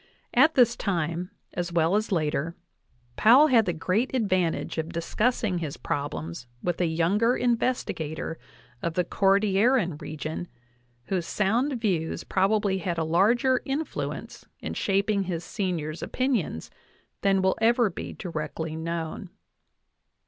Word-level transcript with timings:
At 0.33 0.55
this 0.55 0.75
time, 0.75 1.29
as 1.53 1.71
well 1.71 1.95
as 1.95 2.11
later, 2.11 2.55
Powell 3.17 3.49
had 3.49 3.67
the 3.67 3.71
great 3.73 4.15
advantage 4.15 4.79
of 4.79 4.91
discussing 4.91 5.59
his 5.59 5.77
prob 5.77 6.13
lems 6.13 6.47
with 6.63 6.81
a 6.81 6.87
younger 6.87 7.37
investigator 7.37 8.39
of 8.81 8.95
the 8.95 9.03
Cordilleran 9.03 10.01
region, 10.01 10.47
whose 11.03 11.27
sound 11.27 11.79
views 11.79 12.23
probably 12.23 12.79
had 12.79 12.97
a 12.97 13.03
larger 13.03 13.61
influence 13.63 14.43
in 14.59 14.73
shaping 14.73 15.21
his 15.25 15.43
senior's 15.43 16.01
opinions 16.01 16.71
than 17.21 17.43
will 17.43 17.55
ever 17.61 17.91
be 17.91 18.11
directly 18.13 18.75
known. 18.75 19.29